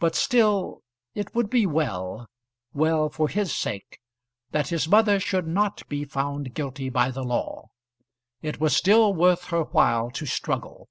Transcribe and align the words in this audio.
But 0.00 0.16
still 0.16 0.82
it 1.14 1.32
would 1.32 1.48
be 1.48 1.64
well 1.64 2.26
well 2.72 3.08
for 3.08 3.28
his 3.28 3.54
sake, 3.54 4.00
that 4.50 4.70
his 4.70 4.88
mother 4.88 5.20
should 5.20 5.46
not 5.46 5.88
be 5.88 6.04
found 6.04 6.54
guilty 6.54 6.88
by 6.88 7.12
the 7.12 7.22
law. 7.22 7.68
It 8.42 8.58
was 8.58 8.74
still 8.74 9.14
worth 9.14 9.44
her 9.50 9.62
while 9.62 10.10
to 10.10 10.26
struggle. 10.26 10.88